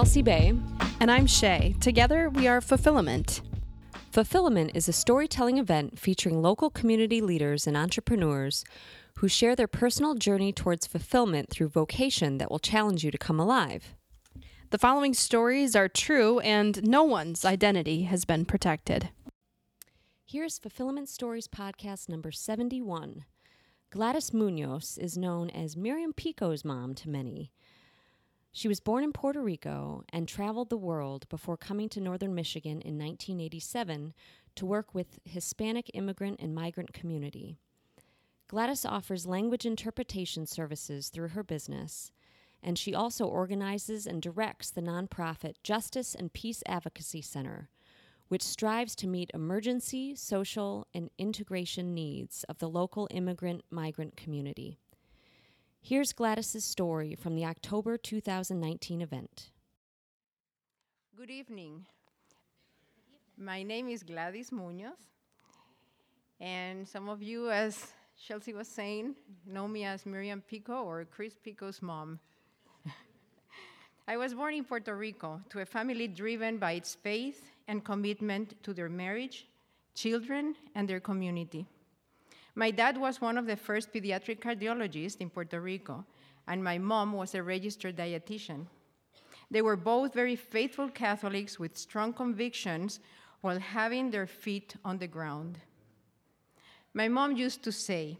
[0.00, 0.54] Chelsea Bay.
[0.98, 1.74] And I'm Shay.
[1.78, 3.42] Together, we are Fulfillment.
[4.10, 8.64] Fulfillment is a storytelling event featuring local community leaders and entrepreneurs
[9.18, 13.38] who share their personal journey towards fulfillment through vocation that will challenge you to come
[13.38, 13.94] alive.
[14.70, 19.10] The following stories are true, and no one's identity has been protected.
[20.24, 23.26] Here's Fulfillment Stories Podcast number 71.
[23.90, 27.52] Gladys Munoz is known as Miriam Pico's mom to many.
[28.52, 32.80] She was born in Puerto Rico and traveled the world before coming to northern Michigan
[32.80, 34.12] in 1987
[34.56, 37.58] to work with Hispanic immigrant and migrant community.
[38.48, 42.10] Gladys offers language interpretation services through her business,
[42.60, 47.68] and she also organizes and directs the nonprofit Justice and Peace Advocacy Center,
[48.26, 54.80] which strives to meet emergency, social, and integration needs of the local immigrant migrant community.
[55.82, 59.50] Here's Gladys's story from the October 2019 event.
[61.16, 61.86] Good evening.
[63.36, 64.92] My name is Gladys Munoz,
[66.38, 67.88] and some of you, as
[68.22, 72.20] Chelsea was saying, know me as Miriam Pico or Chris Pico's mom.
[74.06, 78.62] I was born in Puerto Rico to a family driven by its faith and commitment
[78.64, 79.46] to their marriage,
[79.94, 81.66] children, and their community.
[82.54, 86.04] My dad was one of the first pediatric cardiologists in Puerto Rico,
[86.46, 88.66] and my mom was a registered dietitian.
[89.50, 93.00] They were both very faithful Catholics with strong convictions
[93.40, 95.58] while having their feet on the ground.
[96.94, 98.18] My mom used to say,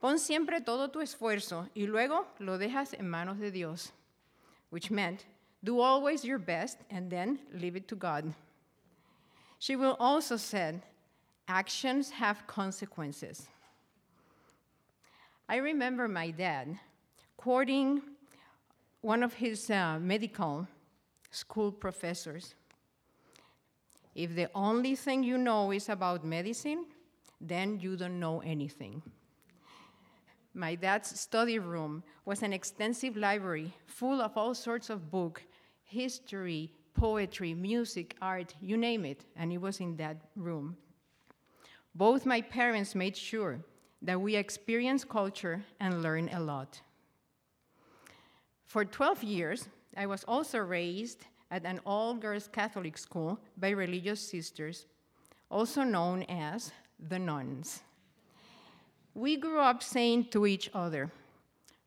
[0.00, 3.90] Pon siempre todo tu esfuerzo y luego lo dejas en manos de Dios,
[4.68, 5.24] which meant
[5.62, 8.34] do always your best and then leave it to God.
[9.58, 10.82] She will also said,
[11.48, 13.48] actions have consequences.
[15.48, 16.78] I remember my dad
[17.36, 18.00] quoting
[19.02, 20.66] one of his uh, medical
[21.30, 22.54] school professors.
[24.14, 26.86] If the only thing you know is about medicine,
[27.40, 29.02] then you don't know anything.
[30.54, 35.42] My dad's study room was an extensive library full of all sorts of books
[35.82, 40.76] history, poetry, music, art, you name it, and it was in that room.
[41.94, 43.60] Both my parents made sure
[44.02, 46.80] that we experience culture and learn a lot.
[48.64, 54.20] For 12 years, I was also raised at an all girls Catholic school by religious
[54.20, 54.86] sisters,
[55.50, 57.82] also known as the nuns.
[59.14, 61.12] We grew up saying to each other,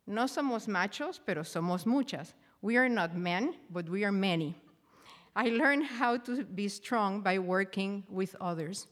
[0.06, 2.34] No somos machos, pero somos muchas.
[2.62, 4.56] We are not men, but we are many.
[5.36, 8.88] I learned how to be strong by working with others.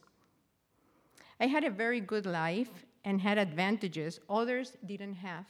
[1.40, 5.46] I had a very good life and had advantages others didn't have.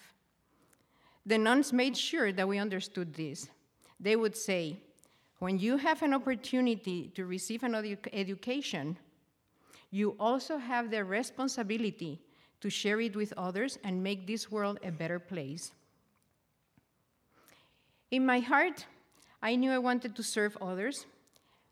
[1.25, 3.49] The nuns made sure that we understood this.
[3.99, 4.77] They would say,
[5.39, 8.97] when you have an opportunity to receive another education,
[9.91, 12.19] you also have the responsibility
[12.61, 15.71] to share it with others and make this world a better place.
[18.11, 18.85] In my heart,
[19.41, 21.05] I knew I wanted to serve others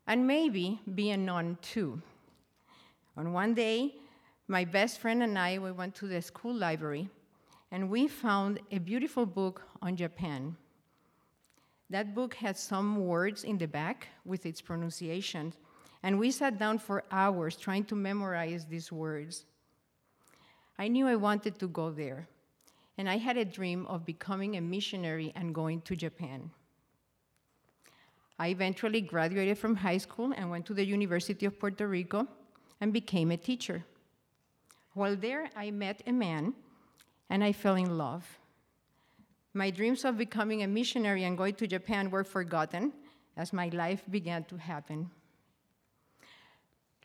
[0.07, 2.01] and maybe be a nun too.
[3.15, 3.95] On one day,
[4.47, 7.09] my best friend and I, we went to the school library
[7.71, 10.55] and we found a beautiful book on Japan.
[11.89, 15.53] That book had some words in the back with its pronunciation,
[16.01, 19.45] and we sat down for hours trying to memorize these words.
[20.77, 22.27] I knew I wanted to go there,
[22.97, 26.51] and I had a dream of becoming a missionary and going to Japan.
[28.37, 32.27] I eventually graduated from high school and went to the University of Puerto Rico
[32.81, 33.83] and became a teacher.
[34.93, 36.53] While there, I met a man
[37.29, 38.25] and I fell in love.
[39.53, 42.93] My dreams of becoming a missionary and going to Japan were forgotten
[43.35, 45.09] as my life began to happen.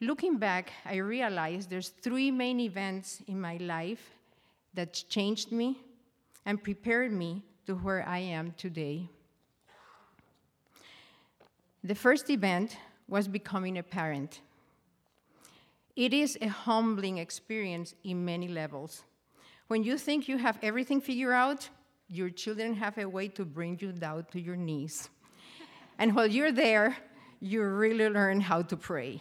[0.00, 4.10] Looking back, I realized there's three main events in my life
[4.74, 5.80] that changed me
[6.46, 9.08] and prepared me to where I am today.
[11.82, 12.76] The first event
[13.08, 14.40] was becoming a parent.
[15.98, 19.02] It is a humbling experience in many levels.
[19.66, 21.68] When you think you have everything figured out,
[22.06, 25.08] your children have a way to bring you down to your knees.
[25.98, 26.96] and while you're there,
[27.40, 29.20] you really learn how to pray.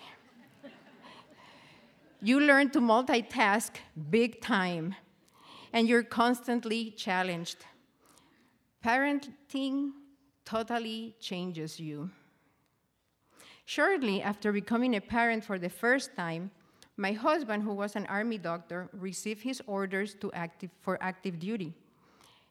[2.21, 3.71] you learn to multitask
[4.12, 4.94] big time,
[5.74, 7.65] and you're constantly challenged.
[8.85, 9.94] Parenting
[10.45, 12.12] totally changes you.
[13.65, 16.51] Shortly after becoming a parent for the first time,
[16.98, 21.74] my husband, who was an army doctor, received his orders active, for active duty.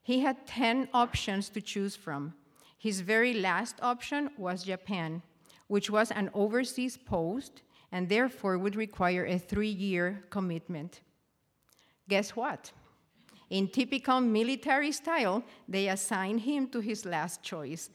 [0.02, 2.32] He had 10 options to choose from.
[2.78, 5.22] His very last option was Japan,
[5.66, 11.00] which was an overseas post and therefore would require a three year commitment.
[12.08, 12.70] Guess what?
[13.50, 17.90] In typical military style, they assigned him to his last choice.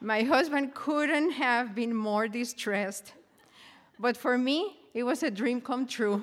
[0.00, 3.12] My husband couldn't have been more distressed.
[3.98, 6.22] But for me, it was a dream come true.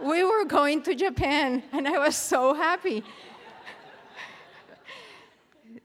[0.00, 3.02] we were going to Japan, and I was so happy.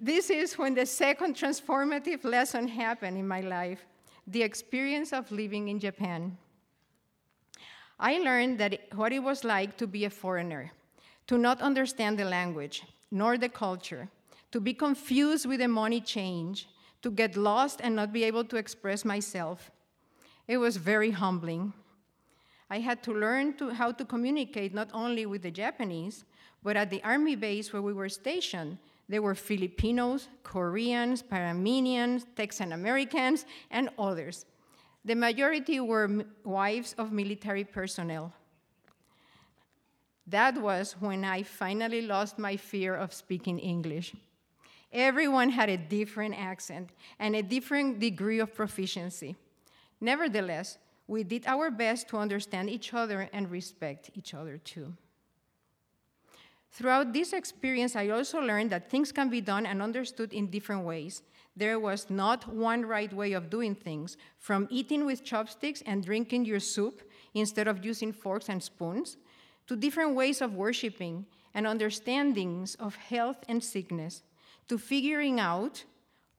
[0.02, 3.86] this is when the second transformative lesson happened in my life
[4.28, 6.38] the experience of living in Japan.
[8.00, 10.72] I learned that what it was like to be a foreigner,
[11.28, 14.10] to not understand the language nor the culture,
[14.52, 16.68] to be confused with the money change,
[17.02, 19.72] to get lost and not be able to express myself.
[20.48, 21.74] It was very humbling.
[22.70, 26.26] I had to learn to, how to communicate not only with the Japanese,
[26.64, 28.78] but at the army base where we were stationed,
[29.10, 34.46] there were Filipinos, Koreans, Panamanians, Texan Americans, and others.
[35.06, 38.34] The majority were wives of military personnel.
[40.28, 44.14] That was when I finally lost my fear of speaking English.
[44.92, 46.90] Everyone had a different accent
[47.20, 49.38] and a different degree of proficiency.
[50.00, 50.78] Nevertheless,
[51.08, 54.94] we did our best to understand each other and respect each other too.
[56.72, 60.84] Throughout this experience, I also learned that things can be done and understood in different
[60.86, 61.24] ways.
[61.56, 66.46] There was not one right way of doing things, from eating with chopsticks and drinking
[66.46, 67.02] your soup
[67.34, 69.18] instead of using forks and spoons,
[69.66, 74.22] to different ways of worshiping and understandings of health and sickness,
[74.68, 75.84] to figuring out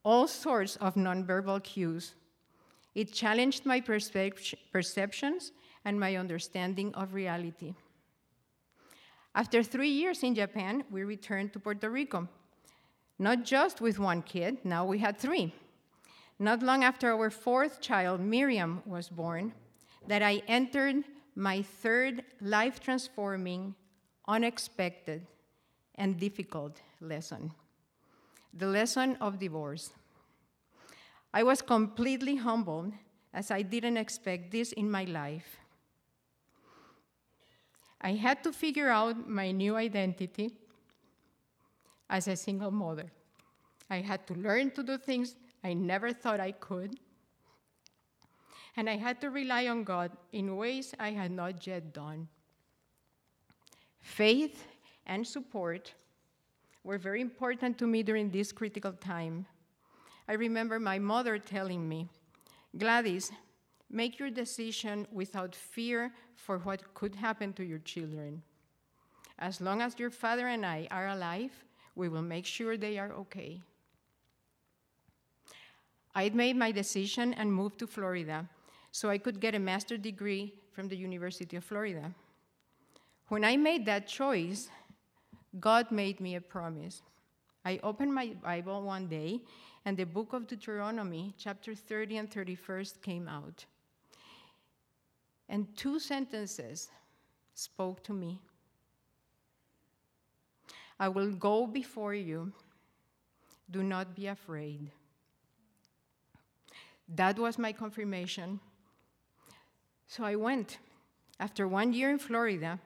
[0.05, 2.15] all sorts of nonverbal cues.
[2.99, 5.53] It challenged my perceptions
[5.85, 7.75] and my understanding of reality.
[9.37, 12.27] After three years in Japan, we returned to Puerto Rico.
[13.17, 15.55] Not just with one kid, now we had three.
[16.41, 19.53] Not long after our fourth child, Miriam, was born,
[20.09, 21.05] that I entered
[21.37, 23.77] my third life transforming,
[24.27, 25.25] unexpected,
[25.95, 27.53] and difficult lesson
[28.55, 29.93] the lesson of divorce.
[31.39, 32.93] I was completely humbled
[33.33, 35.61] as I didn't expect this in my life.
[38.01, 40.51] I had to figure out my new identity
[42.11, 43.13] as a single mother.
[43.89, 46.99] I had to learn to do things I never thought I could.
[48.77, 52.27] And I had to rely on God in ways I had not yet done.
[54.01, 54.67] Faith
[55.07, 55.95] and support
[56.83, 59.47] were very important to me during this critical time.
[60.29, 62.09] I remember my mother telling me,
[62.77, 63.33] Gladys,
[63.91, 68.43] Make your decision without fear for what could happen to your children.
[69.39, 71.53] As long as your father and I are alive,
[71.95, 73.63] we will make sure they are okay.
[76.15, 78.47] I'd made my decision and moved to Florida
[78.91, 82.13] so I could get a master's degree from the University of Florida.
[83.29, 84.69] When I made that choice,
[85.59, 87.03] God made me a promise.
[87.65, 89.41] I opened my Bible one day,
[89.85, 93.65] and the book of Deuteronomy, chapter 30 and 31st, came out.
[95.49, 96.89] And two sentences
[97.55, 98.41] spoke to me
[101.01, 102.53] I will go before you.
[103.71, 104.91] Do not be afraid.
[107.09, 108.61] That was my confirmation.
[110.09, 110.79] So I went.
[111.39, 112.81] After one year in Florida,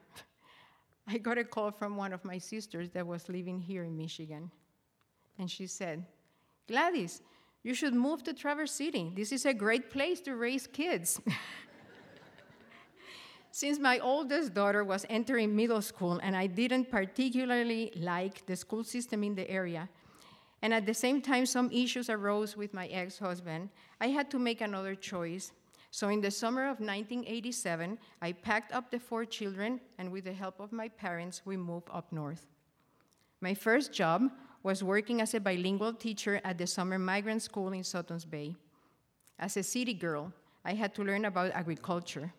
[1.08, 4.50] I got a call from one of my sisters that was living here in Michigan.
[5.38, 6.04] And she said,
[6.68, 7.22] Gladys,
[7.62, 9.12] you should move to Traverse City.
[9.14, 11.20] This is a great place to raise kids.
[13.50, 18.82] Since my oldest daughter was entering middle school and I didn't particularly like the school
[18.82, 19.88] system in the area,
[20.62, 23.68] and at the same time some issues arose with my ex husband,
[24.00, 25.52] I had to make another choice.
[25.90, 30.32] So in the summer of 1987, I packed up the four children, and with the
[30.32, 32.46] help of my parents, we moved up north.
[33.42, 34.30] My first job
[34.62, 38.54] was working as a bilingual teacher at the summer migrant school in Suttons Bay.
[39.38, 40.32] As a city girl,
[40.64, 42.32] I had to learn about agriculture.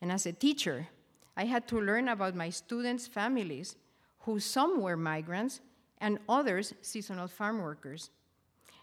[0.00, 0.88] And as a teacher,
[1.36, 3.76] I had to learn about my students' families,
[4.20, 5.60] who some were migrants
[5.98, 8.10] and others seasonal farm workers.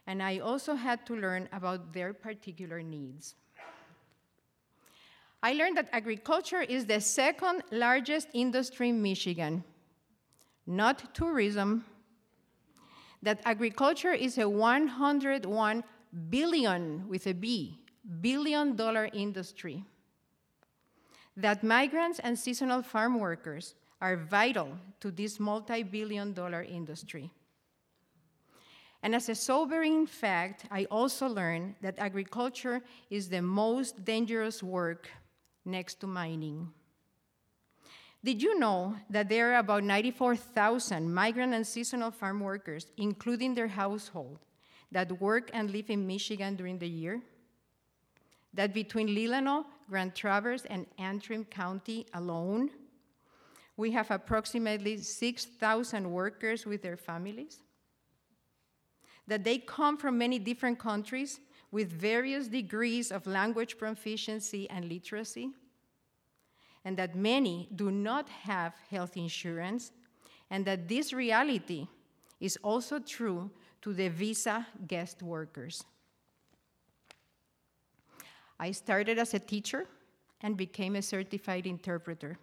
[0.07, 3.35] And I also had to learn about their particular needs.
[5.43, 9.63] I learned that agriculture is the second largest industry in Michigan,
[10.65, 11.85] not tourism.
[13.21, 15.83] That agriculture is a 101
[16.29, 17.79] billion with a B,
[18.21, 19.83] billion dollar industry
[21.39, 27.31] that migrants and seasonal farm workers are vital to this multi billion dollar industry.
[29.01, 35.09] And as a sobering fact, I also learned that agriculture is the most dangerous work
[35.63, 36.73] next to mining.
[38.23, 43.69] Did you know that there are about 94,000 migrant and seasonal farm workers, including their
[43.69, 44.39] household,
[44.91, 47.21] that work and live in Michigan during the year?
[48.53, 52.71] That between Leelanau, Grand Traverse, and Antrim County alone,
[53.77, 57.59] we have approximately 6,000 workers with their families?
[59.27, 61.39] That they come from many different countries
[61.71, 65.51] with various degrees of language proficiency and literacy?
[66.85, 69.91] And that many do not have health insurance,
[70.49, 71.87] and that this reality
[72.39, 73.49] is also true
[73.81, 75.83] to the visa guest workers.
[78.59, 79.87] I started as a teacher
[80.41, 82.37] and became a certified interpreter.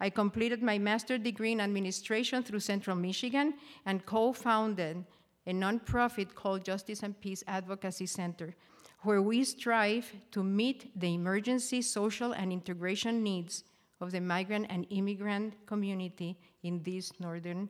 [0.00, 3.54] I completed my master's degree in administration through Central Michigan
[3.86, 5.04] and co founded
[5.46, 8.54] a nonprofit called Justice and Peace Advocacy Center
[9.02, 13.64] where we strive to meet the emergency social and integration needs
[14.00, 17.68] of the migrant and immigrant community in this northern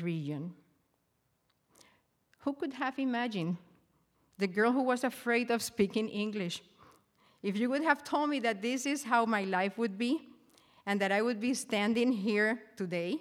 [0.00, 0.52] region.
[2.40, 3.56] Who could have imagined
[4.38, 6.62] the girl who was afraid of speaking English?
[7.42, 10.28] If you would have told me that this is how my life would be
[10.86, 13.18] and that I would be standing here today,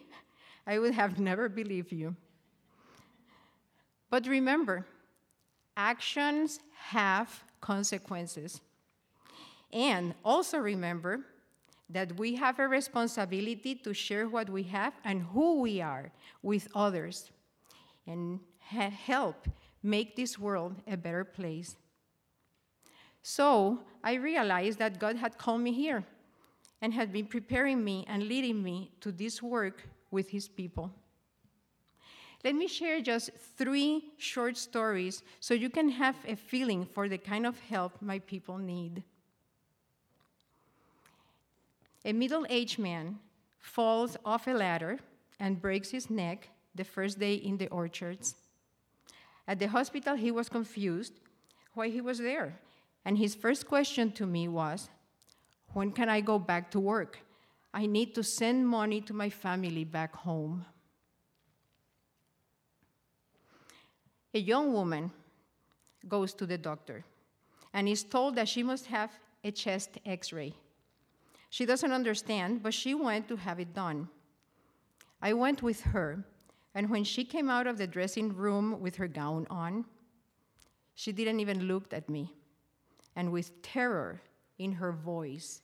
[0.65, 2.15] I would have never believed you.
[4.09, 4.85] But remember,
[5.89, 6.59] actions
[6.95, 8.61] have consequences.
[9.73, 11.13] And also remember
[11.89, 16.11] that we have a responsibility to share what we have and who we are
[16.41, 17.31] with others
[18.05, 18.39] and
[19.07, 19.47] help
[19.81, 21.75] make this world a better place.
[23.23, 26.03] So I realized that God had called me here
[26.81, 29.77] and had been preparing me and leading me to this work
[30.09, 30.91] with His people.
[32.43, 37.17] Let me share just three short stories so you can have a feeling for the
[37.17, 39.03] kind of help my people need.
[42.03, 43.19] A middle aged man
[43.59, 44.99] falls off a ladder
[45.39, 48.35] and breaks his neck the first day in the orchards.
[49.47, 51.13] At the hospital, he was confused
[51.73, 52.57] why he was there.
[53.05, 54.89] And his first question to me was,
[55.73, 57.19] When can I go back to work?
[57.73, 60.65] I need to send money to my family back home.
[64.33, 65.11] A young woman
[66.07, 67.03] goes to the doctor
[67.73, 69.11] and is told that she must have
[69.43, 70.53] a chest x ray.
[71.49, 74.07] She doesn't understand, but she went to have it done.
[75.21, 76.23] I went with her,
[76.73, 79.85] and when she came out of the dressing room with her gown on,
[80.95, 82.33] she didn't even look at me.
[83.15, 84.21] And with terror
[84.57, 85.61] in her voice,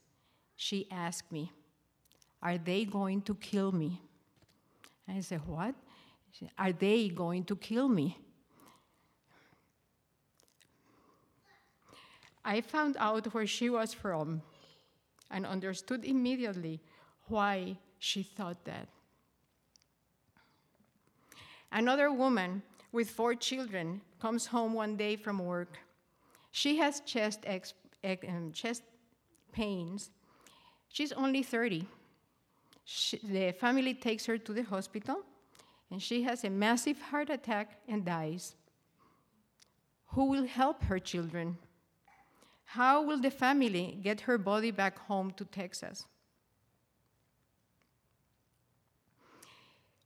[0.57, 1.51] she asked me,
[2.41, 4.01] Are they going to kill me?
[5.07, 5.73] I said, What?
[6.33, 8.17] Said, Are they going to kill me?
[12.47, 14.41] I found out where she was from
[15.29, 16.79] and understood immediately
[17.27, 18.87] why she thought that.
[21.73, 22.61] Another woman
[22.93, 25.77] with four children comes home one day from work.
[26.51, 27.73] She has chest, ex-
[28.05, 28.83] um, chest
[29.51, 30.09] pains.
[30.87, 31.85] She's only 30.
[32.85, 35.17] She, the family takes her to the hospital,
[35.91, 38.55] and she has a massive heart attack and dies.
[40.13, 41.57] Who will help her children?
[42.71, 46.05] How will the family get her body back home to Texas?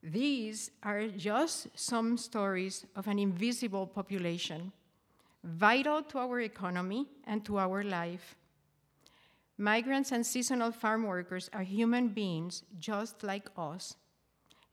[0.03, 4.71] These are just some stories of an invisible population,
[5.43, 8.35] vital to our economy and to our life.
[9.57, 13.95] Migrants and seasonal farm workers are human beings just like us,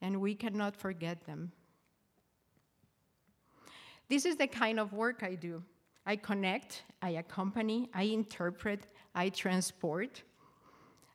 [0.02, 1.52] and we cannot forget them.
[4.10, 5.62] This is the kind of work I do.
[6.08, 10.22] I connect, I accompany, I interpret, I transport.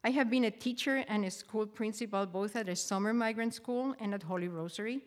[0.04, 3.96] I have been a teacher and a school principal both at a summer migrant school
[4.00, 5.02] and at Holy Rosary,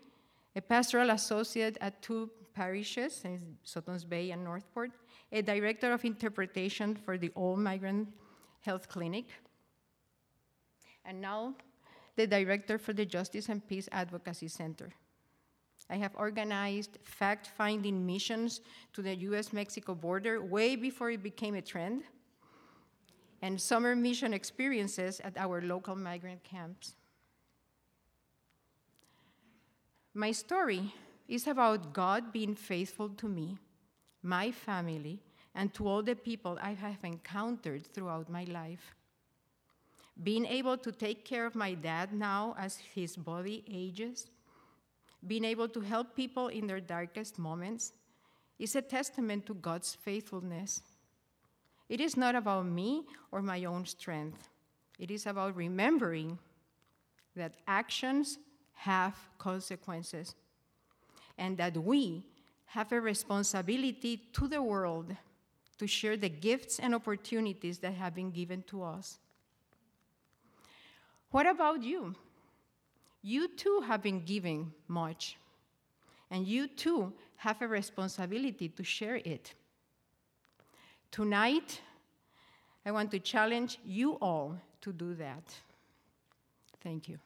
[0.57, 4.91] a pastoral associate at two parishes, in Suttons Bay and Northport,
[5.31, 8.09] a director of interpretation for the All Migrant
[8.63, 9.27] Health Clinic,
[11.05, 11.55] and now
[12.17, 14.93] the director for the Justice and Peace Advocacy Center.
[15.89, 18.61] I have organized fact finding missions
[18.93, 22.03] to the US Mexico border way before it became a trend,
[23.43, 26.97] and summer mission experiences at our local migrant camps.
[30.15, 30.95] My story
[31.29, 33.59] is about God being faithful to me,
[34.23, 35.21] my family,
[35.55, 38.95] and to all the people I have encountered throughout my life.
[40.23, 44.31] Being able to take care of my dad now as his body ages
[45.27, 47.93] being able to help people in their darkest moments,
[48.59, 50.83] is a testament to God's faithfulness.
[51.89, 54.49] It is not about me or my own strength,
[54.99, 56.39] it is about remembering
[57.35, 58.39] that actions
[58.73, 60.35] have consequences
[61.37, 62.25] and that we
[62.67, 65.15] have a responsibility to the world
[65.79, 69.19] to share the gifts and opportunities that have been given to us.
[71.31, 72.15] What about you?
[73.29, 75.37] You too have been giving much,
[76.31, 79.53] and you too have a responsibility to share it.
[81.11, 81.81] Tonight,
[82.85, 85.43] I want to challenge you all to do that.
[86.81, 87.19] Thank you.